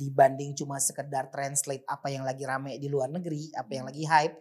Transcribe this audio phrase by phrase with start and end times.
[0.00, 4.36] dibanding cuma sekedar translate apa yang lagi rame di luar negeri, apa yang lagi hype,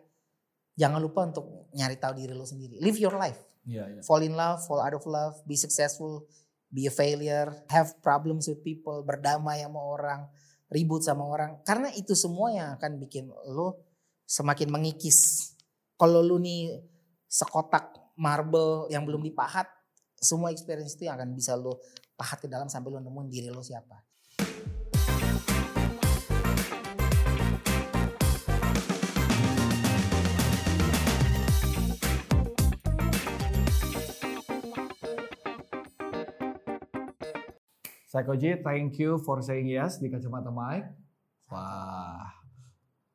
[0.80, 2.80] jangan lupa untuk nyari tahu diri lo sendiri.
[2.80, 3.36] Live your life.
[3.68, 4.02] Iya, iya.
[4.08, 6.24] Fall in love, fall out of love, be successful,
[6.72, 10.22] be a failure, have problems with people, berdamai sama orang,
[10.72, 11.60] ribut sama orang.
[11.68, 13.84] Karena itu semua yang akan bikin lo
[14.24, 15.52] semakin mengikis.
[16.00, 16.80] Kalau lu nih
[17.28, 19.68] sekotak marble yang belum dipahat,
[20.16, 21.84] semua experience itu yang akan bisa lo
[22.16, 24.09] pahat ke dalam sampai lo nemuin diri lo siapa.
[38.10, 40.90] Psychoji, thank you for saying yes di kacamata Mike.
[41.54, 42.26] Wah,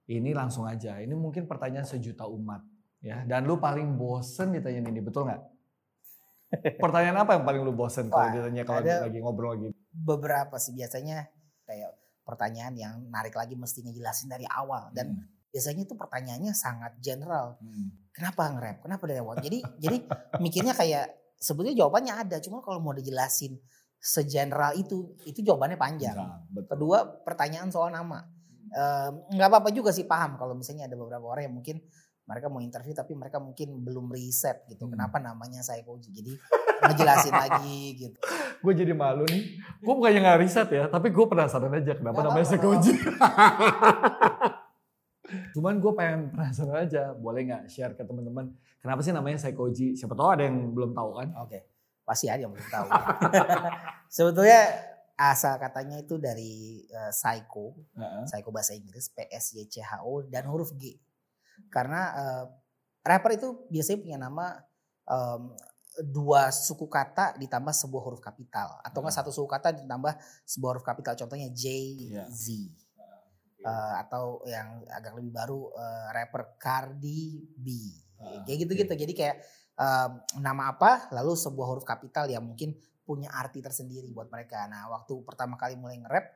[0.06, 1.02] ini langsung aja.
[1.02, 2.62] Ini mungkin pertanyaan sejuta umat
[3.02, 3.26] ya.
[3.26, 5.42] Dan lu paling bosen ditanya ini, betul nggak?
[6.82, 9.68] Pertanyaan apa yang paling lu bosen kalau ditanya kalau lagi ngobrol lagi?
[9.90, 11.26] Beberapa sih biasanya
[11.66, 11.90] kayak
[12.22, 15.26] pertanyaan yang narik lagi mesti ngejelasin dari awal dan Hmm.
[15.50, 17.58] biasanya itu pertanyaannya sangat general.
[17.58, 17.90] Hmm.
[18.14, 18.86] Kenapa nge-rap?
[18.86, 19.42] Kenapa dari awal?
[19.42, 20.06] Jadi jadi
[20.38, 23.58] mikirnya kayak sebetulnya jawabannya ada, cuma kalau mau dijelasin
[24.04, 26.12] segeneral itu itu jawabannya panjang.
[26.12, 26.76] Nah, betul.
[26.76, 28.20] Kedua pertanyaan soal nama.
[29.32, 31.80] Nggak apa-apa juga sih paham kalau misalnya ada beberapa orang yang mungkin
[32.24, 34.84] mereka mau interview tapi mereka mungkin belum riset gitu.
[34.84, 34.92] Hmm.
[34.96, 36.12] Kenapa namanya saya Koji?
[36.12, 36.32] Jadi
[36.84, 38.18] ngejelasin lagi gitu.
[38.60, 39.60] Gue jadi malu nih.
[39.80, 42.92] Gue bukannya nggak riset ya, tapi gue penasaran aja kenapa Nggak namanya apa-apa, Psychoji.
[45.56, 48.52] Cuman gue pengen penasaran aja, boleh nggak share ke teman-teman
[48.84, 49.96] kenapa sih namanya Psychoji?
[49.96, 51.28] Siapa tahu ada yang belum tahu kan?
[51.40, 51.73] Oke,
[52.04, 52.88] pasti ada yang belum tahu.
[54.14, 54.60] Sebetulnya
[55.14, 58.24] asal katanya itu dari eh, psycho, Heeh.
[58.26, 60.98] psycho bahasa Inggris, P S Y C H O dan huruf G.
[61.68, 62.44] Karena eh,
[63.02, 64.46] rapper itu biasanya punya nama
[65.04, 65.42] em,
[66.04, 69.18] dua suku kata ditambah sebuah huruf kapital atau enggak Ah.
[69.22, 70.10] satu suku kata ditambah
[70.42, 71.64] sebuah huruf kapital contohnya J
[72.10, 72.24] Iya.
[72.26, 72.50] Z
[73.64, 77.96] Eh, atau yang agak lebih baru eh, rapper Cardi B.
[78.20, 78.92] Ah, kayak gitu-gitu.
[78.92, 79.36] jadi kayak
[79.80, 80.10] em,
[80.44, 82.76] nama apa lalu sebuah huruf kapital yang mungkin
[83.08, 84.68] punya arti tersendiri buat mereka.
[84.68, 86.26] Nah waktu pertama kali mulai nge-rap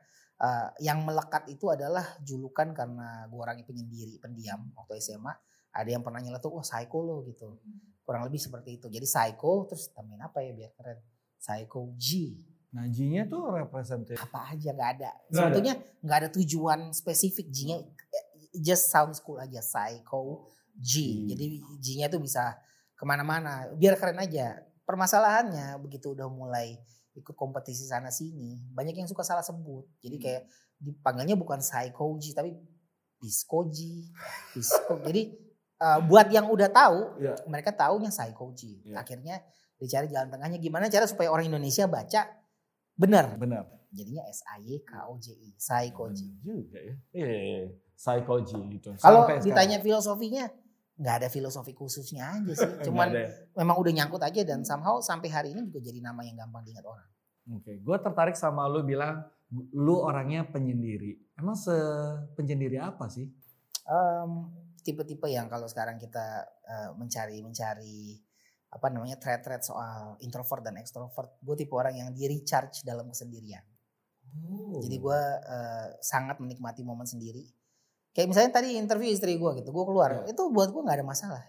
[0.41, 5.33] eh, yang melekat itu adalah julukan karena gue orangnya penyendiri pendiam waktu SMA
[5.69, 7.61] ada yang pernah nyeletuk wah psycho lo gitu.
[8.01, 8.89] Kurang lebih seperti itu.
[8.89, 10.97] Jadi psycho terus tambahin apa ya biar keren?
[11.37, 12.33] Psycho G
[12.69, 14.21] G-nya tuh representatif.
[14.21, 15.11] apa aja nggak ada.
[15.27, 17.49] Sebetulnya nggak ada tujuan spesifik.
[17.49, 17.81] G-nya
[18.53, 19.57] just sounds cool aja.
[19.59, 21.27] Psycho G Hmm.
[21.27, 21.45] jadi
[21.81, 22.61] G-nya tuh bisa
[22.93, 23.73] ke mana-mana.
[23.73, 24.61] Biar keren aja.
[24.85, 26.77] Permasalahannya begitu udah mulai
[27.13, 29.89] ikut kompetisi sana sini banyak yang suka salah sebut.
[29.99, 30.23] Jadi Hmm.
[30.23, 30.41] kayak
[30.77, 32.53] dipanggilnya bukan psycho G tapi
[33.19, 34.07] disco G
[34.53, 35.27] disco jadi
[35.75, 37.35] uh, buat yang udah tahu Iya.
[37.45, 39.03] mereka taunya psycho G Iya.
[39.03, 39.43] akhirnya
[39.75, 40.55] dicari jalan tengahnya.
[40.55, 42.38] Gimana cara supaya orang Indonesia baca
[42.99, 43.63] benar Benar.
[43.95, 45.49] jadinya S A Y K O J I.
[45.55, 46.11] Benar
[46.43, 46.95] juga ya.
[47.15, 47.69] Iya, iya, iya.
[47.95, 48.89] Psychoji gitu.
[48.99, 49.85] Kalau ditanya sekarang.
[49.87, 50.45] filosofinya
[50.99, 52.71] nggak ada filosofi khususnya aja sih.
[52.91, 53.15] Cuman
[53.55, 56.83] memang udah nyangkut aja dan somehow sampai hari ini juga jadi nama yang gampang diingat
[56.83, 57.07] orang.
[57.55, 59.23] Oke, gue tertarik sama lu bilang
[59.73, 61.17] lu orangnya penyendiri.
[61.39, 63.25] Emang sepenyendiri apa sih?
[63.89, 64.31] Em,
[64.85, 68.21] tipe-tipe yang kalau sekarang kita eh, mencari mencari
[68.69, 73.65] apa namanya thread-thread soal introvert dan extrovert, gue tipe orang yang di recharge dalam kesendirian.
[74.77, 77.41] Jadi gue eh, sangat menikmati momen sendiri.
[78.13, 80.33] Kayak misalnya tadi interview istri gue gitu, gue keluar, Iya.
[80.37, 81.43] itu buat gue nggak ada masalah.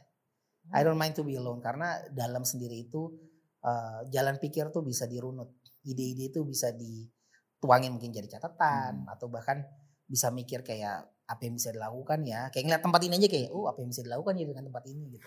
[0.72, 3.12] I don't mind to be alone karena dalam sendiri itu
[3.60, 5.52] eh, jalan pikir tuh bisa dirunut,
[5.84, 9.60] ide-ide itu bisa dituangin mungkin jadi catatan atau bahkan
[10.08, 13.70] bisa mikir kayak apa yang bisa dilakukan ya, kayak ngeliat tempat ini aja kayak, oh
[13.70, 15.26] apa yang bisa dilakukan ya dengan tempat ini gitu.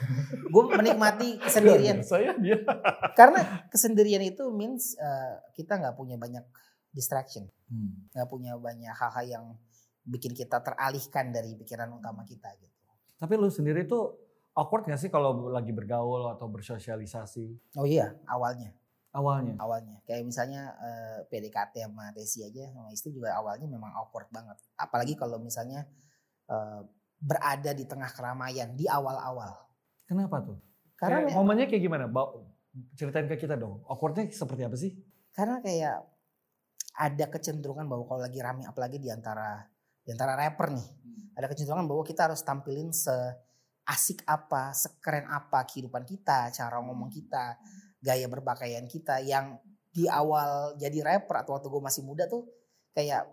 [0.52, 2.60] gue menikmati kesendirian Saya dia.
[3.20, 3.40] karena
[3.72, 6.44] kesendirian itu means eh, kita nggak punya banyak
[6.92, 8.06] distraction Hmm.
[8.14, 9.46] nggak punya banyak hal-hal yang
[10.06, 12.70] bikin kita teralihkan dari pikiran utama kita gitu.
[13.18, 14.14] Tapi lu sendiri tuh
[14.54, 18.76] awkward gak sih kalau lagi bergaul atau bersosialisasi Oh iya, awalnya,
[19.14, 19.54] awalnya?
[19.62, 19.98] awalnya.
[20.04, 24.58] Kayak misalnya eh, PDKT sama Desi aja sama istri juga awalnya memang awkward banget.
[24.76, 25.86] Apalagi kalau misalnya
[26.50, 26.82] eh,
[27.22, 29.56] berada di tengah keramaian di awal-awal.
[30.04, 30.60] Kenapa tuh?
[31.00, 32.06] Karena Kayak momennya kayak gimana?
[32.12, 32.34] Ba-
[32.98, 33.86] Ceritain ke kita dong.
[33.86, 34.92] Awkwardnya seperti apa sih?
[35.34, 35.98] karena kayak
[36.94, 39.66] ada kecenderungan bahwa kalau lagi rame apalagi di antara
[40.06, 40.88] di antara rapper nih
[41.34, 47.58] ada kecenderungan bahwa kita harus tampilin seasik apa sekeren apa kehidupan kita cara ngomong kita
[48.04, 49.58] gaya berpakaian kita yang
[49.90, 52.44] di awal jadi rapper atau waktu gue masih muda tuh
[52.92, 53.24] kayak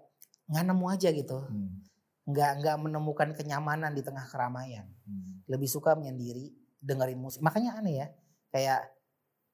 [0.46, 1.82] nggak nemu aja gitu Hmm.
[2.25, 5.43] nggak nggak menemukan kenyamanan di tengah keramaian Hmm.
[5.50, 8.06] lebih suka menyendiri dengerin musik makanya aneh ya
[8.49, 8.81] kayak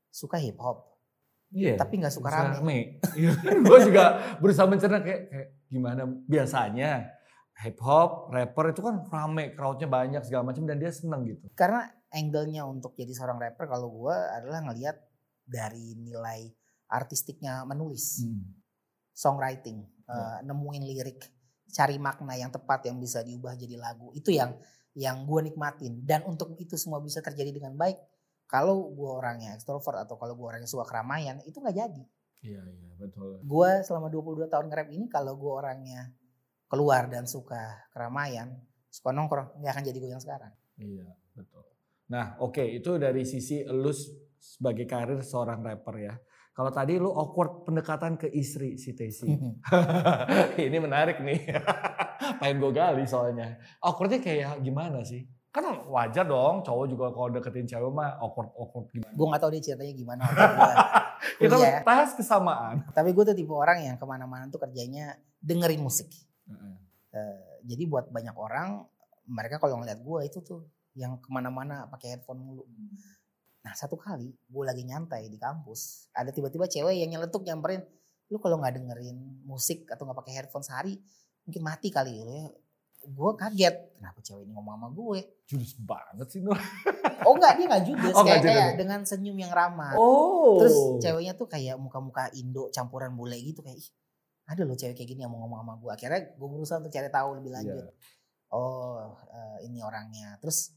[0.09, 0.93] suka hip hop
[1.47, 1.79] Iya.
[1.79, 2.99] tapi nggak suka rame.
[3.71, 4.05] gue juga
[4.43, 7.07] berusaha mencerna kayak, kayak gimana biasanya
[7.63, 11.47] hip hop, rapper itu kan rame, crowdnya banyak segala macam dan dia seneng gitu.
[11.55, 11.87] Karena
[12.17, 14.97] angle-nya untuk jadi seorang rapper kalau gue adalah ngelihat
[15.45, 16.49] dari nilai
[16.89, 18.57] artistiknya menulis, Hmm.
[19.13, 20.15] songwriting, Ya.
[20.17, 21.21] eh, nemuin lirik,
[21.69, 24.15] cari makna yang tepat yang bisa diubah jadi lagu.
[24.17, 24.57] Itu yang
[24.97, 26.01] yang gue nikmatin.
[26.09, 28.01] Dan untuk itu semua bisa terjadi dengan baik,
[28.49, 32.03] kalau gue orangnya ekstrovert atau kalau gue orangnya suka keramaian, itu nggak jadi.
[32.41, 33.43] Iya iya betul.
[33.45, 36.15] Gue selama 22 tahun nge-rap ini kalau gue orangnya
[36.71, 38.57] keluar dan suka keramaian,
[38.89, 40.53] suka nongkrong, nggak akan jadi gue yang sekarang.
[40.79, 41.66] Iya betul.
[42.13, 43.91] Nah oke itu dari sisi lu
[44.39, 46.15] sebagai karir seorang rapper ya.
[46.57, 49.29] Kalau tadi lu awkward pendekatan ke istri si Tesi.
[50.69, 51.53] Ini menarik nih.
[52.41, 53.61] Pengen gue gali soalnya.
[53.85, 55.29] Awkwardnya kayak gimana sih?
[55.53, 59.13] Kan wajar dong cowok juga kalau deketin cewek mah awkward awkward gimana.
[59.13, 60.23] gue nggak tahu dia ceritanya gimana.
[61.41, 61.81] Kita kuliah.
[61.85, 62.89] bahas kesamaan.
[62.93, 66.09] Tapi gue tuh tipe orang yang ke mana-mana tuh kerjanya dengerin musik.
[67.67, 68.85] Jadi buat banyak orang,
[69.29, 70.65] mereka kalau ngeliat gue itu tuh
[70.97, 72.65] yang ke mana-mana pakai headphone mulu.
[73.63, 77.85] Nah satu kali gue lagi nyantai di kampus, ada tiba-tiba cewek yang nyeletuk nyamperin,
[78.33, 80.97] lu kalau nggak dengerin musik atau nggak pakai headphone sehari,
[81.45, 82.49] mungkin mati kali lu ya.
[83.07, 85.19] Gue kaget, kenapa cewek ini ngomong sama gue?
[85.47, 86.59] Jurus banget sih Nur.
[87.23, 88.79] Oh enggak, dia nggak judes, Oh, kayak, kayak judes.
[88.83, 89.95] dengan senyum yang ramah.
[89.95, 90.59] Oh.
[90.59, 93.89] Terus ceweknya tuh kayak muka-muka Indo campuran bule gitu kayak ih
[94.47, 95.91] ada loh cewek kayak gini yang mau ngomong sama gue.
[95.91, 97.83] Akhirnya gue berusaha untuk cari tahu lebih lanjut.
[97.83, 97.95] Iya.
[98.55, 100.39] Oh eh, ini orangnya.
[100.39, 100.71] Terus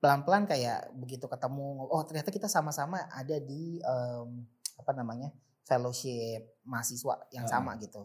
[0.00, 4.44] pelan-pelan kayak begitu ketemu, oh ternyata kita sama-sama ada di em,
[4.76, 5.32] apa namanya
[5.66, 8.04] fellowship mahasiswa yang Ah, sama gitu.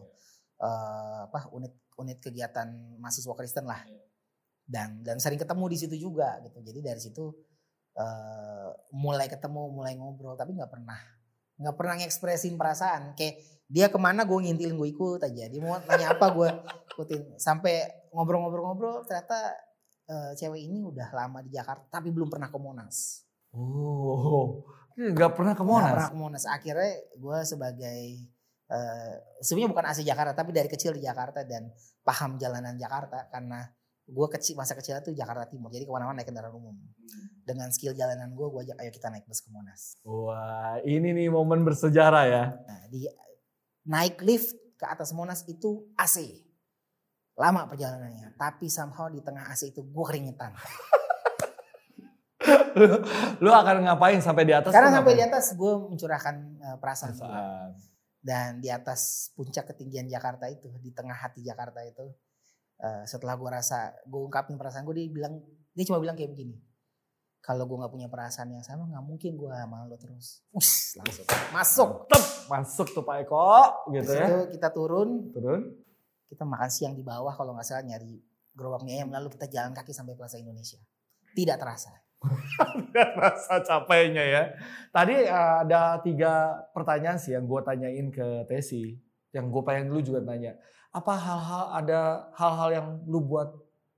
[0.58, 2.68] Eh, apa unit unit kegiatan
[2.98, 3.82] mahasiswa Kristen lah.
[4.66, 6.58] Dan dan sering ketemu di situ juga gitu.
[6.62, 7.30] Jadi dari situ
[7.92, 10.96] eh mulai ketemu, mulai ngobrol, tapi nggak pernah
[11.60, 13.12] nggak pernah ngekspresin perasaan.
[13.14, 15.44] Kayak dia ke mana gue ngintilin gue ikut aja.
[15.48, 16.48] Dia mau nanya apa gue
[16.96, 17.36] ikutin.
[17.36, 19.54] Sampai ngobrol-ngobrol-ngobrol ternyata
[20.12, 23.24] eh, cewek ini udah lama di Jakarta tapi belum pernah ke Monas.
[23.56, 24.60] Oh.
[24.92, 25.92] Gak pernah ke Nggak Monas.
[25.96, 26.44] pernah ke Monas.
[26.44, 28.00] Akhirnya gue sebagai
[28.72, 29.14] eh
[29.44, 31.68] sebenarnya bukan asli Jakarta tapi dari kecil di Jakarta dan
[32.00, 33.68] paham jalanan Jakarta karena
[34.08, 36.74] gue kecil masa kecil itu Jakarta Timur jadi ke mana-mana naik kendaraan umum
[37.44, 41.28] dengan skill jalanan gue gue ajak ayo kita naik bus ke Monas Wah, ini nih
[41.28, 42.44] momen bersejarah ya.
[42.64, 43.04] nah di
[43.84, 46.40] naik lift ke atas Monas itu AC
[47.42, 50.54] lama perjalanannya tapi somehow di tengah AC itu gue keringetan
[52.78, 52.86] lu,
[53.42, 54.70] lu akan ngapain sampai di atas?
[54.70, 57.14] karena sampai di atas gue mencurahkan eh, perasaan.
[57.14, 57.70] Perasaan.
[58.22, 62.06] dan di atas puncak ketinggian Jakarta itu di tengah hati Jakarta itu
[62.78, 65.42] eh, setelah gue rasa gue ungkapin perasaan gue dia bilang
[65.74, 66.58] dia cuma bilang kayak begini
[67.42, 71.26] kalau gue nggak punya perasaan yang sama nggak mungkin gue sama lo terus Ush, langsung
[71.50, 73.50] masuk Tep, masuk tuh Pak Eko
[73.90, 74.26] gitu Di ya.
[74.46, 75.60] kita turun Turun.
[76.32, 78.16] Kita makan siang di bawah kalau nggak salah nyari
[78.56, 80.80] gerobak mie ayam lalu kita jalan kaki sampai Plaza Indonesia
[81.36, 81.92] tidak terasa
[83.18, 84.42] Rasa capeknya ya.
[84.94, 88.94] Tadi eh, ada tiga pertanyaan sih yang gue tanyain ke Tesi.
[89.34, 90.54] Yang gue pengen lu juga tanya.
[90.94, 93.50] Apa hal-hal ada hal-hal yang lu buat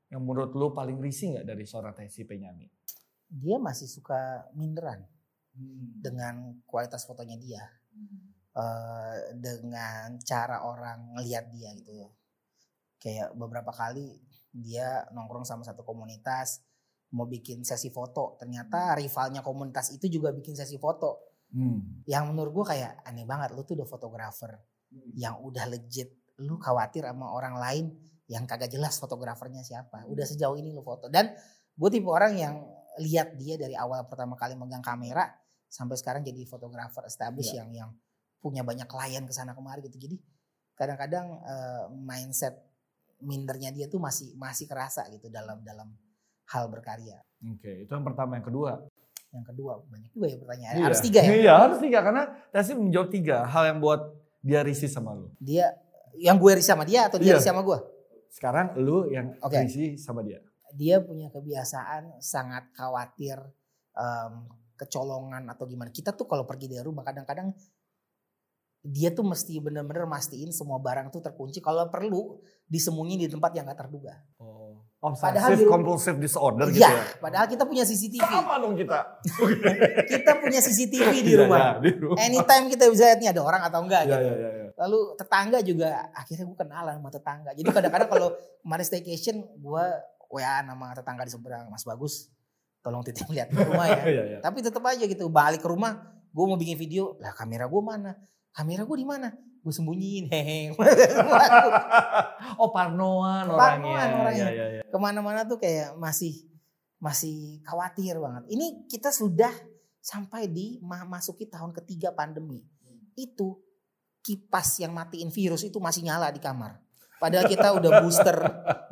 [0.09, 2.65] yang menurut lu paling risih nggak dari seorang Tesi penyanyi?
[3.35, 5.03] dia masih suka minderan
[5.99, 7.63] dengan kualitas fotonya dia
[8.55, 12.11] eh, dengan cara orang ngelihat dia gitu ya.
[13.05, 14.17] Kayak beberapa kali
[14.57, 16.65] dia nongkrong sama satu komunitas
[17.15, 21.39] mau bikin sesi foto, ternyata rivalnya komunitas itu juga bikin sesi foto.
[21.55, 22.03] Hmm.
[22.11, 24.51] Yang menurut gue kayak aneh banget, lu tuh udah fotografer
[25.15, 26.11] yang udah legit,
[26.43, 27.85] lu khawatir sama orang lain
[28.27, 30.03] yang kagak jelas fotografernya siapa.
[30.11, 31.31] Udah sejauh ini lu foto dan
[31.75, 32.55] gue tipe orang yang
[32.99, 35.27] lihat dia dari awal pertama kali megang kamera
[35.71, 37.91] sampai sekarang jadi fotografer established yang yang
[38.39, 39.99] punya banyak klien ke sana kemari gitu.
[39.99, 40.17] Jadi
[40.75, 42.74] kadang-kadang eh, mindset
[43.25, 45.91] mindernya dia tuh masih masih kerasa gitu dalam dalam
[46.53, 47.19] hal berkarya.
[47.41, 48.37] Oke, itu yang pertama.
[48.37, 48.73] Yang kedua.
[49.35, 50.75] Yang kedua banyak juga ya pertanyaan.
[50.79, 50.85] Iya.
[50.87, 51.31] Harus tiga ya.
[51.35, 52.23] Iya harus tiga karena
[52.55, 54.01] Tesi menjawab tiga hal yang buat
[54.39, 55.33] dia risih sama lu.
[55.43, 55.75] Dia
[56.15, 57.37] yang gue risih sama dia atau dia Iya.
[57.43, 57.79] risih sama gue?
[58.31, 59.59] Sekarang lu yang Oke.
[59.59, 60.39] risih sama dia.
[60.75, 63.43] Dia punya kebiasaan sangat khawatir
[63.95, 64.33] em,
[64.79, 65.91] kecolongan atau gimana.
[65.91, 67.55] Kita tuh kalau pergi dari rumah kadang-kadang
[68.85, 71.59] dia tuh mesti bener-bener mastiin semua barang tuh terkunci.
[71.59, 72.37] Kalau perlu
[72.69, 74.21] disembunyiin di tempat yang gak terduga.
[74.37, 77.05] Oh, Padahal obsessive di- compulsive disorder gitu Iya, ya.
[77.17, 78.25] padahal kita punya CCTV.
[78.25, 78.99] Sama dong kita.
[80.13, 81.61] Kita punya CCTV di Iya, rumah.
[81.61, 82.17] iya, di rumah.
[82.19, 84.21] Anytime kita bisa lihat nih ada orang atau enggak Iya, gitu.
[84.23, 84.69] iya, iya, iya.
[84.77, 87.51] Lalu tetangga juga akhirnya gue kenalan sama tetangga.
[87.53, 88.29] Jadi kadang-kadang kalau
[88.61, 89.85] kemarin staycation gue
[90.31, 92.29] WA nama tetangga di seberang Mas Bagus.
[92.81, 94.01] Tolong titip lihat ke rumah ya.
[94.13, 94.39] Iya, iya.
[94.41, 96.01] Tapi tetap aja gitu balik ke rumah
[96.31, 98.13] gue mau bikin video lah kamera gue mana
[98.55, 99.29] kamera gue di mana?
[99.35, 100.71] Gue sembunyiin hehe.
[102.55, 103.59] Oh parnoan orangnya.
[103.59, 104.47] Parnoan orangnya.
[104.47, 104.83] Ya, ya, ya.
[104.87, 106.47] ke mana-mana tuh kayak masih
[107.03, 108.47] masih khawatir banget.
[108.53, 109.51] Ini kita sudah
[109.99, 112.63] sampai di ma- masuki tahun ketiga pandemi.
[113.19, 113.59] Itu
[114.23, 116.79] kipas yang matiin virus itu masih nyala di kamar.
[117.19, 118.37] Padahal kita udah booster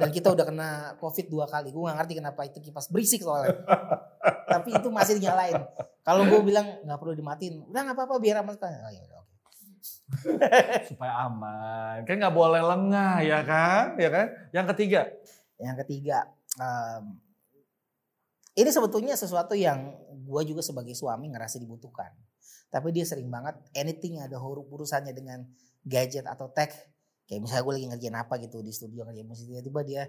[0.00, 1.68] dan kita udah kena covid dua kali.
[1.68, 3.60] Gue gak ngerti kenapa itu kipas berisik soalnya.
[4.48, 5.60] Tapi itu masih dinyalain.
[6.02, 7.68] Kalau gue bilang nggak perlu dimatiin.
[7.68, 8.56] Udah nggak apa-apa biar aman.
[8.56, 9.31] Oh, ya oke.
[10.88, 12.06] Supaya aman.
[12.06, 13.98] Kan nggak boleh lengah ya kan?
[13.98, 14.26] Ya kan?
[14.54, 15.00] Yang ketiga.
[15.62, 16.18] Yang ketiga,
[16.58, 17.22] em,
[18.58, 22.12] ini sebetulnya sesuatu yang gue juga sebagai suami ngerasa dibutuhkan.
[22.72, 25.44] Tapi dia sering banget anything ada huruf urusannya dengan
[25.84, 26.72] gadget atau tech.
[27.28, 30.02] Kayak misalnya gue lagi ngerjain apa gitu di studio ngerjain musik tiba-tiba dia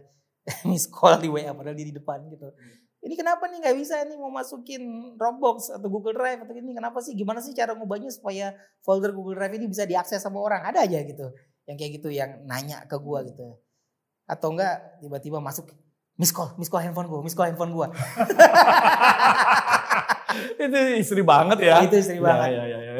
[0.69, 2.51] miss call di WA padahal dia di depan gitu.
[3.03, 7.03] Ini kenapa nih nggak bisa nih mau masukin Dropbox atau Google Drive atau ini kenapa
[7.03, 7.11] sih?
[7.19, 10.63] Gimana sih cara ngubahnya supaya folder Google Drive ini bisa diakses sama orang?
[10.63, 11.35] Ada aja gitu.
[11.67, 13.59] Yang kayak gitu yang nanya ke gua gitu.
[14.23, 15.75] Atau enggak tiba-tiba masuk
[16.15, 17.91] miss call, miss call handphone gua, miss call handphone gua.
[20.63, 21.83] Itu istri banget ya.
[21.83, 22.55] Itu istri banget.
[22.55, 22.93] Ya, ya, ya.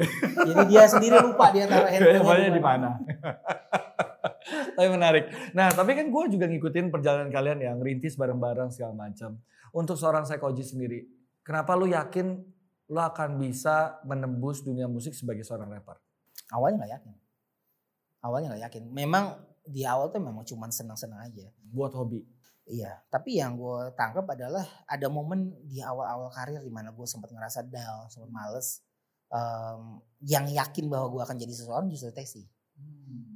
[0.52, 3.00] Jadi dia sendiri lupa dia taruh handphonenya di mana.
[4.76, 5.32] tapi menarik.
[5.56, 9.40] Nah, tapi kan gue juga ngikutin perjalanan kalian yang rintis bareng-bareng segala macam.
[9.74, 11.10] Untuk seorang psychologist sendiri,
[11.42, 12.38] kenapa lu yakin
[12.94, 15.98] lu akan bisa menembus dunia musik sebagai seorang rapper?
[16.54, 17.14] Awalnya nggak yakin.
[18.22, 18.84] Awalnya nggak yakin.
[18.94, 21.50] Memang di awal tuh memang cuman senang-senang aja.
[21.74, 22.22] Buat hobi.
[22.64, 27.28] Iya, tapi yang gue tangkap adalah ada momen di awal-awal karir di mana gue sempat
[27.34, 28.80] ngerasa down, sempat males.
[29.28, 32.46] Em, yang yakin bahwa gue akan jadi seseorang justru Tesi.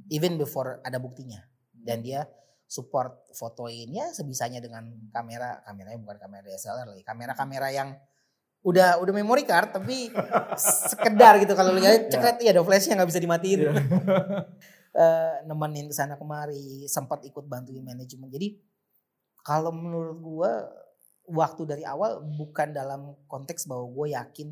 [0.08, 1.44] Even before ada buktinya.
[1.76, 2.24] Dan dia
[2.68, 7.96] support fotoinnya sebisanya dengan kamera, kameranya bukan kamera DSLR lagi, kamera-kamera yang
[8.60, 10.12] udah udah memory card tapi
[10.92, 13.60] sekedar gitu kalau lihat cekret iya ada flashnya nggak bisa dimatiin.
[13.66, 13.72] Iya.
[14.98, 18.26] Eh, nemenin ke sana kemari, sempat ikut bantuin manajemen.
[18.34, 18.58] Jadi
[19.46, 20.52] kalau menurut gue
[21.38, 24.48] waktu dari awal bukan dalam konteks bahwa gue yakin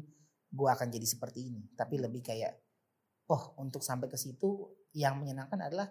[0.54, 2.62] gue akan jadi seperti ini, tapi lebih kayak
[3.26, 5.90] oh untuk sampai ke situ yang menyenangkan adalah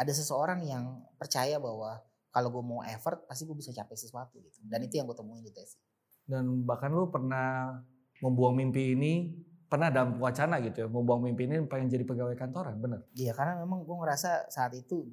[0.00, 2.00] ada seseorang yang percaya bahwa
[2.32, 4.64] kalau gue mau effort pasti gue bisa capai sesuatu gitu.
[4.64, 5.76] Dan itu yang gue temuin di tes.
[6.24, 7.76] Dan bahkan lu pernah
[8.24, 9.28] membuang mimpi ini,
[9.68, 13.04] pernah dalam wacana gitu ya, membuang mimpi ini pengen jadi pegawai kantoran, bener?
[13.12, 15.04] Iya karena memang gue ngerasa saat itu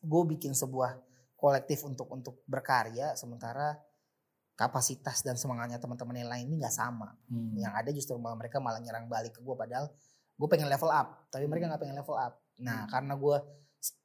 [0.00, 0.96] gue bikin sebuah
[1.36, 3.76] kolektif untuk untuk berkarya sementara
[4.56, 7.16] kapasitas dan semangatnya teman-teman yang lain ini nggak sama.
[7.28, 7.56] Hmm.
[7.56, 9.88] Yang ada justru malah mereka malah nyerang balik ke gue padahal
[10.40, 12.36] gue pengen level up tapi mereka nggak pengen level up.
[12.60, 13.36] Nah karena gue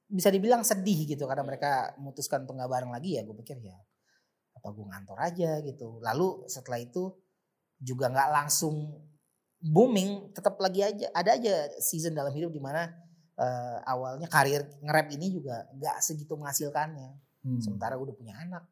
[0.05, 3.75] bisa dibilang sedih gitu karena mereka memutuskan untuk nggak bareng lagi ya gue pikir ya
[4.55, 5.99] apa gue ngantor aja gitu.
[5.99, 7.11] Lalu setelah itu
[7.81, 9.03] juga nggak langsung
[9.59, 12.87] booming tetap lagi aja ada aja season dalam hidup di mana
[13.35, 17.09] eh, awalnya karir nge-rap ini juga nggak segitu menghasilkannya.
[17.45, 17.61] Hmm.
[17.61, 18.65] Sementara gue udah punya anak,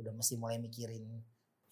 [0.00, 1.22] udah mesti mulai mikirin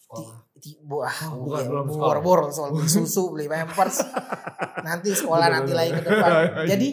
[0.08, 0.40] Sekolah.
[0.56, 4.00] Ti, ti, wah, bukan, belum bor, bor, soal beli susu, beli pampers,
[4.88, 6.32] nanti sekolah nanti lagi ke depan.
[6.72, 6.88] Jadi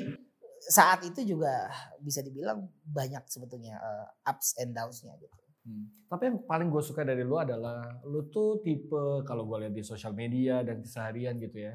[0.66, 1.70] saat itu juga
[2.02, 5.38] bisa dibilang banyak sebetulnya eh, ups and downs-nya gitu.
[5.66, 5.90] Hmm.
[6.06, 9.82] Tapi yang paling gue suka dari lu adalah lu tuh tipe kalau gue lihat di
[9.82, 11.74] sosial media dan keseharian gitu ya,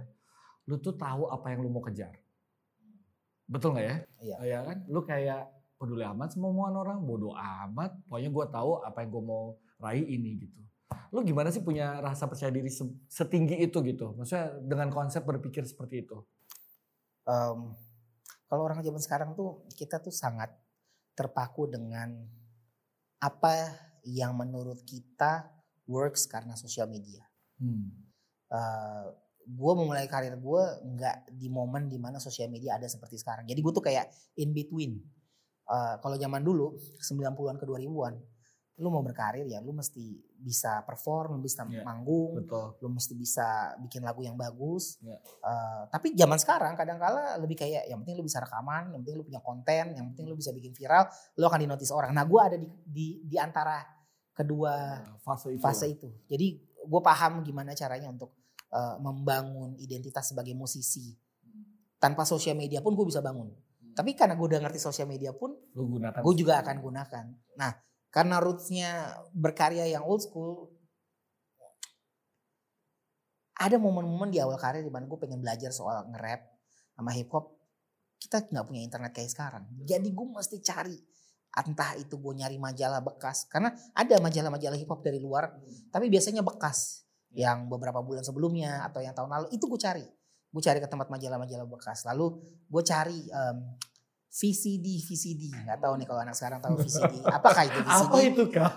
[0.70, 2.14] lu tuh tahu apa yang lu mau kejar.
[3.50, 3.96] Betul nggak ya?
[4.22, 4.36] Iya.
[4.46, 4.78] Ya kan?
[4.86, 7.98] Lu kayak peduli amat sama omongan orang, bodoh amat.
[8.06, 9.42] Pokoknya gue tahu apa yang gue mau
[9.82, 10.60] raih ini gitu.
[11.10, 14.14] Lu gimana sih punya rasa percaya diri se- setinggi itu gitu?
[14.14, 16.22] Maksudnya dengan konsep berpikir seperti itu.
[17.26, 17.74] Em,
[18.50, 20.50] kalau orang zaman sekarang tuh kita tuh sangat
[21.14, 22.18] terpaku dengan
[23.22, 23.70] apa
[24.02, 25.46] yang menurut kita
[25.86, 27.22] works karena sosial media.
[27.62, 27.94] Hmm.
[29.50, 30.62] gue memulai karir gue
[30.94, 33.46] nggak di momen di mana sosial media ada seperti sekarang.
[33.46, 34.10] Jadi gue tuh kayak
[34.42, 34.98] in between.
[35.70, 38.14] Eh, kalau zaman dulu 90-an ke 2000-an,
[38.80, 42.80] lu mau berkarir ya lu mesti bisa perform, lu bisa Iya, manggung, Betul.
[42.80, 44.96] lu mesti bisa bikin lagu yang bagus.
[45.04, 45.20] Iya.
[45.20, 49.24] Eh, tapi zaman sekarang kadang-kala lebih kayak yang penting lu bisa rekaman, yang penting lu
[49.28, 51.04] punya konten, yang penting lu bisa bikin viral,
[51.36, 52.16] lu akan dinotis orang.
[52.16, 53.84] Nah gue ada di, di di antara
[54.32, 55.60] kedua Fase itu.
[55.60, 56.08] fase itu.
[56.24, 58.32] Jadi gue paham gimana caranya untuk
[58.72, 61.12] uh, membangun identitas sebagai musisi.
[62.00, 63.52] Tanpa sosial media pun gue bisa bangun.
[63.92, 65.52] Tapi karena gue udah ngerti sosial media pun,
[66.24, 67.24] gue juga akan gunakan.
[67.60, 67.70] Nah,
[68.10, 70.74] karena rootsnya berkarya yang old school,
[73.54, 76.42] ada momen-momen di awal karir di mana gue pengen belajar soal nge-rap
[76.98, 77.54] sama hip hop.
[78.20, 79.64] Kita nggak punya internet kayak sekarang.
[79.86, 80.98] Jadi gue mesti cari
[81.50, 85.50] entah itu gue nyari majalah bekas karena ada majalah-majalah hip hop dari luar
[85.90, 87.02] tapi biasanya bekas
[87.34, 90.06] yang beberapa bulan sebelumnya atau yang tahun lalu itu gue cari
[90.50, 92.38] gue cari ke tempat majalah-majalah bekas lalu
[92.70, 93.66] gue cari um,
[94.30, 98.42] VCD VCD nggak tahu nih kalau anak sekarang tahu VCD apakah itu VCD Apa itu
[98.46, 98.72] kak?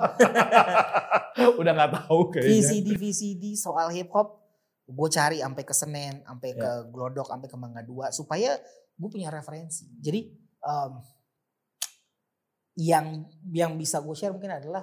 [1.62, 2.50] Udah nggak tahu kayaknya.
[2.58, 4.42] VCD VCD soal hip hop
[4.84, 6.60] gue cari sampai ke Senen sampai Ya.
[6.60, 8.58] ke Glodok sampai ke Mangga Dua supaya
[8.94, 10.26] gue punya referensi jadi
[10.62, 11.00] um,
[12.74, 14.82] yang yang bisa gue share mungkin adalah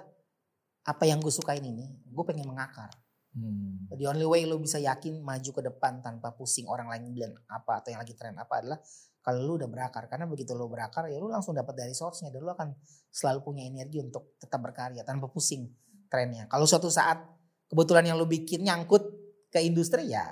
[0.82, 2.90] apa yang gue sukain ini gue pengen mengakar
[3.30, 3.86] Hmm.
[3.94, 7.78] The only way lo bisa yakin maju ke depan tanpa pusing orang lain bilang apa
[7.78, 8.74] atau yang lagi tren apa adalah
[9.20, 12.40] kalau lu udah berakar karena begitu lo berakar ya lu langsung dapat dari source-nya dan
[12.40, 12.72] lu akan
[13.12, 15.68] selalu punya energi untuk tetap berkarya tanpa pusing
[16.08, 16.48] trennya.
[16.48, 17.20] Kalau suatu saat
[17.68, 19.04] kebetulan yang lu bikin nyangkut
[19.52, 20.24] ke industri ya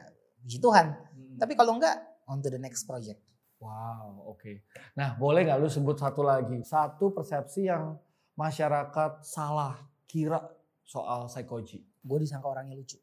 [0.43, 0.97] puji Tuhan.
[1.39, 3.21] Tapi kalau enggak on to the next project.
[3.59, 4.63] Wow, oke.
[4.95, 7.99] Nah, boleh nggak lu sebut satu lagi, satu persepsi yang
[8.39, 9.75] masyarakat salah
[10.07, 10.39] kira
[10.87, 11.83] soal psychogy?
[11.99, 12.97] Gue disangka orangnya lucu.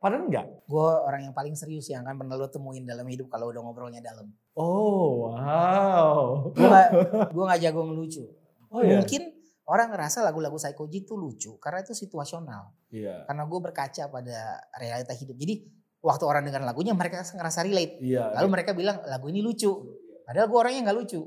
[0.00, 0.48] Padahal enggak.
[0.64, 4.00] Gue orang yang paling serius yang akan pernah lo temuin dalam hidup kalau udah ngobrolnya
[4.00, 4.32] dalam.
[4.56, 6.48] Oh, wow.
[6.56, 6.88] Gue gak,
[7.28, 8.24] gue gak jago ngelucu.
[8.72, 9.04] Oh iya.
[9.04, 9.28] Mungkin
[9.68, 12.72] orang ngerasa lagu-lagu Psychoji itu lucu karena itu situasional.
[12.88, 13.28] Iya.
[13.28, 15.36] Karena gue berkaca pada realita hidup.
[15.36, 15.68] Jadi
[16.00, 18.00] waktu orang dengar lagunya mereka ngerasa relate.
[18.00, 18.32] Iya.
[18.40, 20.00] Lalu mereka bilang lagu ini lucu.
[20.24, 21.20] Padahal gue orangnya nggak lucu.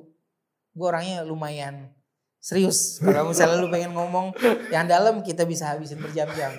[0.74, 1.94] Gue orangnya lumayan
[2.42, 2.98] serius.
[3.00, 4.34] Kalau misalnya lu pengen ngomong
[4.74, 6.52] yang dalam kita bisa habisin berjam-jam.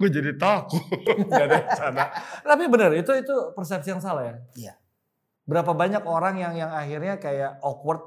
[0.00, 0.80] Gue jadi takut.
[1.30, 2.04] Gak ada sana.
[2.40, 4.36] Tapi benar itu itu persepsi yang salah ya.
[4.56, 4.74] Iya.
[5.44, 8.00] Berapa banyak orang yang yang akhirnya kayak awkward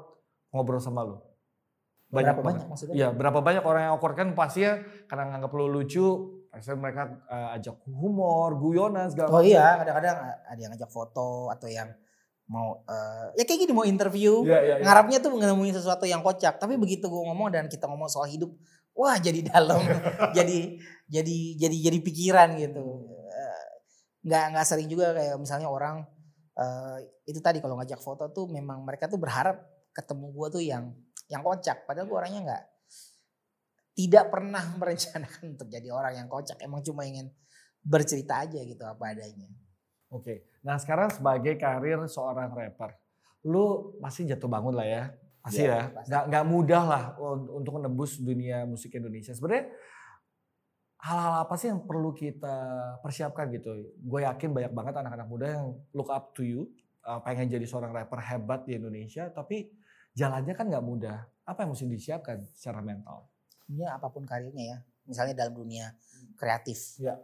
[0.50, 1.22] ngobrol sama lu?
[2.10, 2.46] Berapa banget.
[2.46, 2.94] banyak maksudnya?
[2.94, 6.06] Iya, berapa banyak orang yang awkward kan pasti ya karena nganggap lu lucu,
[6.50, 11.66] pasti mereka eh, ajak humor, guyonan segala Oh iya, kadang-kadang ada yang ngajak foto atau
[11.66, 11.90] yang
[12.46, 14.46] mau eh, ya kayak gini mau interview.
[14.46, 14.84] Iya, iya, iya.
[14.86, 18.52] Ngarapnya tuh nemuin sesuatu yang kocak, tapi begitu gue ngomong dan kita ngomong soal hidup,
[18.94, 19.82] wah jadi dalam,
[20.36, 20.78] jadi
[21.10, 23.10] jadi jadi jadi pikiran gitu.
[23.28, 23.66] Eh,
[24.24, 26.06] Nggak nggak sering juga kayak misalnya orang
[26.56, 26.98] eh,
[27.28, 29.60] itu tadi kalau ngajak foto tuh memang mereka tuh berharap
[29.92, 30.84] ketemu gue tuh yang
[31.28, 32.64] yang kocak, padahal gue orangnya nggak
[33.94, 37.30] tidak pernah merencanakan untuk jadi orang yang kocak, emang cuma ingin
[37.84, 39.48] bercerita aja gitu apa adanya.
[40.08, 40.48] Oke.
[40.64, 42.96] Nah, sekarang sebagai karir seorang rapper,
[43.44, 45.04] lu pasti jatuh bangun lah ya.
[45.44, 45.82] Pasti Iya, ya.
[45.92, 46.08] pasti.
[46.08, 49.36] Nggak nggak mudah lah un- untuk menembus dunia musik Indonesia.
[49.36, 49.68] Sebenarnya
[51.04, 52.56] hal-hal apa sih yang perlu kita
[53.04, 53.92] persiapkan gitu?
[54.00, 56.72] Gue yakin banyak banget anak-anak muda yang look up to you,
[57.04, 59.68] uh, pengen jadi seorang rapper hebat di Indonesia, tapi
[60.16, 61.28] jalannya kan nggak mudah.
[61.44, 63.28] Apa yang mesti disiapkan secara mental?
[63.68, 65.92] Sebenarnya apa pun karirnya ya, misalnya dalam dunia
[66.40, 66.96] kreatif.
[66.96, 67.20] Ya.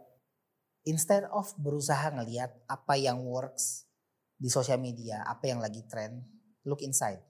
[0.85, 3.89] Instead of berusaha ngelihat apa yang works
[4.37, 6.21] di sosial media, apa yang lagi trend,
[6.69, 7.21] look inside.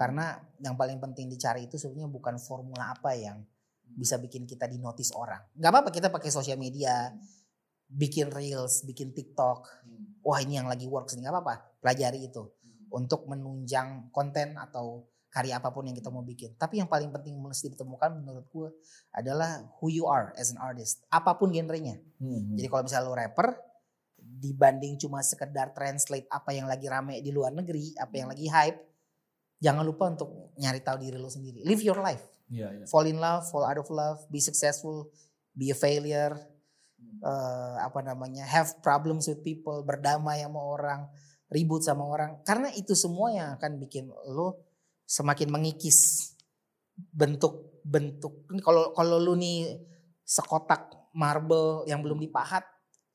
[0.00, 0.32] Karena
[0.64, 3.44] yang paling penting dicari itu sebenarnya bukan formula apa yang
[3.84, 5.44] bisa bikin kita di notice orang.
[5.52, 7.12] Gak apa-apa kita pakai sosial media,
[7.84, 9.68] bikin reels, bikin TikTok.
[10.24, 11.54] Wah ini yang lagi works nih, gak apa-apa.
[11.84, 12.48] Pelajari itu
[12.88, 16.56] untuk menunjang konten atau karya apa pun yang kita mau bikin.
[16.56, 18.72] Tapi yang paling penting mesti ditemukan menurut gue
[19.12, 21.04] adalah who you are as an artist.
[21.12, 22.00] Apa pun genrenya.
[22.16, 22.56] Hmm.
[22.56, 23.52] Jadi kalau misalnya lo rapper,
[24.16, 28.89] dibanding cuma sekedar translate apa yang lagi rame di luar negeri, apa yang lagi hype,
[29.60, 31.62] jangan lupa untuk nyari tahu diri lo sendiri.
[31.62, 32.24] Live your life.
[32.50, 32.84] Iya, iya.
[32.88, 35.12] Fall in love, fall out of love, be successful,
[35.54, 36.34] be a failure,
[37.00, 37.20] Hmm.
[37.24, 41.00] eh, apa namanya, have problems with people, berdamai sama orang,
[41.48, 42.44] ribut sama orang.
[42.44, 44.68] Karena itu semua yang akan bikin lo
[45.08, 46.30] semakin mengikis
[47.10, 48.52] bentuk-bentuk.
[48.52, 49.80] Ini Kalau kalau lu nih
[50.22, 52.62] sekotak marble yang belum dipahat,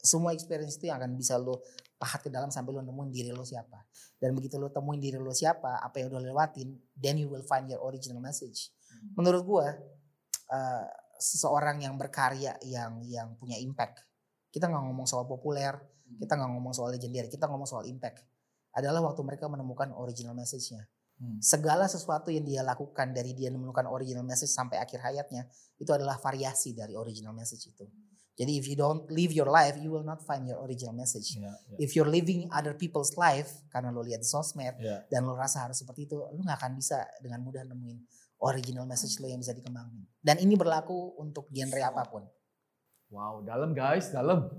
[0.02, 1.62] semua experience itu yang akan bisa lo
[1.96, 3.82] pahat ke dalam sampai lo nemuin diri lo siapa.
[4.20, 7.72] Dan begitu lo temuin diri lo siapa, apa yang udah lewatin, then you will find
[7.72, 8.72] your original message.
[9.16, 9.68] Menurut gua,
[10.52, 14.04] eh, seseorang yang berkarya yang yang punya impact.
[14.52, 15.76] Kita nggak ngomong soal populer,
[16.20, 18.24] kita nggak ngomong soal legendary, kita ngomong soal impact.
[18.76, 20.84] Adalah waktu mereka menemukan original message-nya.
[21.16, 21.40] Hmm.
[21.40, 25.48] Segala sesuatu yang dia lakukan dari dia menemukan original message sampai akhir hayatnya
[25.80, 27.88] itu adalah variasi dari original message itu.
[28.36, 31.40] Jadi if you don't live your life, you will not find your original message.
[31.40, 31.78] Iya, iya.
[31.80, 35.08] If you're living other people's life karena lo lihat sosmed Iya.
[35.08, 38.04] dan lo rasa harus seperti itu, lo nggak akan bisa dengan mudah nemuin
[38.44, 40.04] original message lo yang bisa dikembangin.
[40.20, 42.28] Dan ini berlaku untuk genre apa pun.
[43.14, 44.50] Wow, dalam guys, dalam.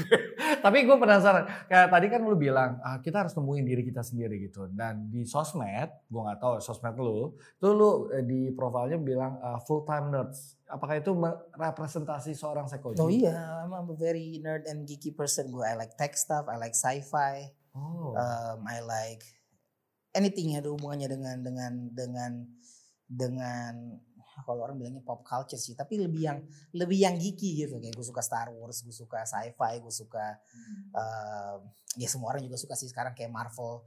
[0.64, 4.42] Tapi gue penasaran, kayak tadi kan lu bilang ah, kita harus nemuin diri kita sendiri
[4.42, 4.66] gitu.
[4.68, 9.86] Dan di sosmed, gue nggak tahu sosmed lu, itu lu eh, di profilnya bilang full
[9.86, 10.58] time nerds.
[10.66, 11.14] Apakah itu
[11.54, 13.00] representasi seorang psikologi?
[13.00, 15.48] Oh iya, I'm a very nerd and geeky person.
[15.48, 19.24] Gue I like tech stuff, I like sci-fi, Oh, um, I like
[20.12, 22.32] anything yang ada hubungannya dengan dengan dengan
[23.08, 23.72] dengan
[24.42, 26.38] kalau orang bilangnya pop culture sih, tapi lebih yang
[26.74, 27.78] lebih yang geeky gitu.
[27.78, 30.38] Kayak gue suka Star Wars, gue suka sci-fi, gue suka
[30.94, 31.56] uh,
[31.96, 33.86] ya semua orang juga suka sih sekarang kayak Marvel,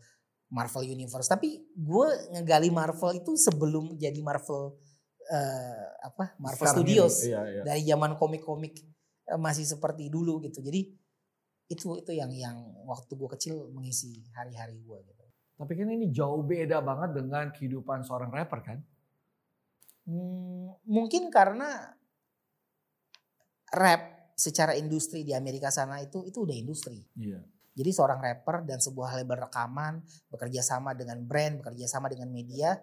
[0.49, 1.29] Marvel Universe.
[1.29, 4.75] Tapi gue ngegali Marvel itu sebelum jadi Marvel
[5.31, 7.61] uh, apa Marvel Sekarang Studios ini, iya, iya.
[7.63, 8.73] dari zaman komik-komik
[9.29, 10.61] uh, masih seperti dulu gitu.
[10.61, 10.93] Jadi
[11.65, 15.25] itu itu yang yang waktu gue kecil mengisi hari-hari gue gitu.
[15.55, 18.79] Tapi kan ini jauh beda banget dengan kehidupan seorang rapper kan?
[20.05, 21.97] Hmm, mungkin karena
[23.73, 27.01] rap secara industri di Amerika sana itu itu udah industri.
[27.17, 27.41] Iya.
[27.75, 29.99] Jadi seorang rapper dan sebuah label rekaman
[30.31, 32.79] bekerja sama dengan brand, bekerja sama dengan media,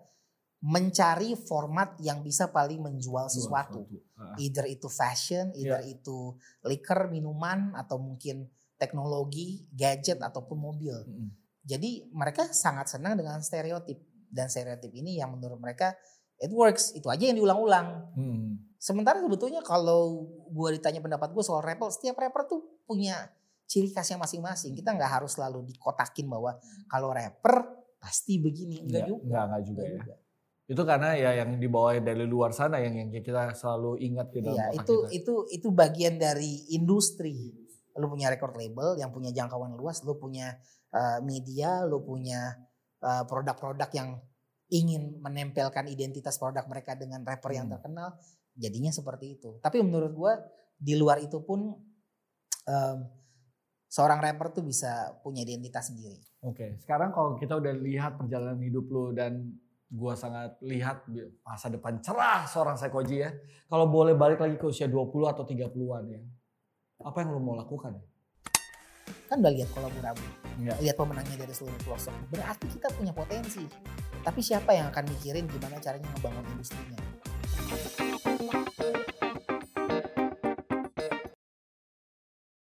[0.61, 3.89] mencari format yang bisa paling menjual sesuatu.
[3.89, 4.37] Uh.
[4.37, 6.37] Either itu fashion, either itu
[6.69, 10.93] liquor, minuman, atau mungkin teknologi, gadget ataupun mobil.
[11.09, 11.29] Mm -mm.
[11.63, 13.97] Jadi mereka sangat senang dengan stereotip
[14.29, 15.95] dan stereotip ini yang menurut mereka
[16.43, 18.11] it works, itu aja yang diulang-ulang.
[18.19, 18.59] Hmm.
[18.83, 23.31] Sementara sebetulnya kalau gue ditanya pendapat gue soal rapper, setiap rapper tuh punya
[23.71, 24.75] ciri khasnya masing-masing.
[24.75, 26.59] Kita nggak harus selalu dikotakin bahwa
[26.91, 27.63] kalau rapper
[28.03, 29.23] pasti begini, enggak Enggak, juga.
[29.23, 29.99] enggak, enggak juga Enggak ya.
[30.03, 30.15] juga.
[30.63, 34.59] Itu karena ya yang dibawa dari luar sana yang yang kita selalu ingat di dalam
[34.59, 35.15] Iya, itu kita.
[35.15, 37.55] itu itu bagian dari industri.
[37.95, 40.59] Lu punya record label yang punya jangkauan luas, lu punya
[40.91, 42.57] uh, media, lu punya
[43.05, 44.09] uh, produk-produk yang
[44.73, 47.77] ingin menempelkan identitas produk mereka dengan rapper yang Hmm.
[47.77, 48.09] terkenal,
[48.57, 49.61] jadinya seperti itu.
[49.61, 50.33] Tapi menurut gua
[50.75, 51.77] di luar itu pun
[52.65, 52.99] um,
[53.87, 56.17] seorang rapper tuh bisa punya identitas sendiri.
[56.43, 59.53] Oke, sekarang kalau kita udah lihat perjalanan hidup lu dan
[59.93, 61.05] gua sangat lihat
[61.45, 63.31] masa depan cerah seorang Sekoji ya.
[63.69, 66.21] Kalau boleh balik lagi ke usia 20 atau 30-an ya.
[67.05, 68.01] Apa yang lu mau lakukan?
[69.29, 70.25] Kan udah lihat kolaborasi,
[70.61, 70.77] Enggak.
[70.81, 72.15] lihat pemenangnya dari seluruh pelosok.
[72.29, 73.65] Berarti kita punya potensi.
[74.23, 76.99] Tapi siapa yang akan mikirin gimana caranya ngebangun industrinya?